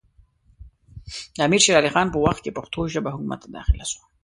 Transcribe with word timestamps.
د 1.35 1.37
امیر 1.47 1.61
شېر 1.65 1.75
علي 1.79 1.91
خان 1.93 2.07
په 2.11 2.19
وخت 2.25 2.39
کې 2.43 2.55
پښتو 2.57 2.79
ژبه 2.93 3.13
حکومت 3.15 3.39
ته 3.43 3.47
داخله 3.57 3.85
سوه 3.91 4.03